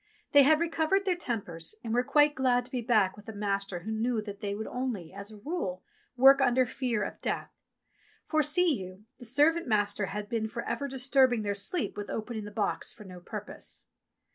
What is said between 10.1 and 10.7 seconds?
been for